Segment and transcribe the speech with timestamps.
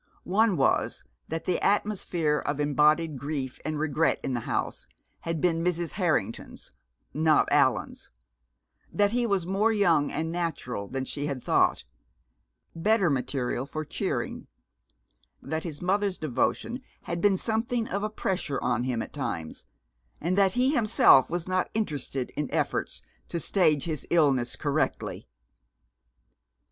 [0.23, 4.87] One was that the atmosphere of embodied grief and regret in the house
[5.19, 5.91] had been Mrs.
[5.91, 6.71] Harrington's,
[7.13, 8.09] not Allan's
[8.91, 11.83] that he was more young and natural than she had thought,
[12.75, 14.47] better material for cheering;
[15.39, 19.67] that his mother's devotion had been something of a pressure on him at times;
[20.19, 25.27] and that he himself was not interested in efforts to stage his illness correctly.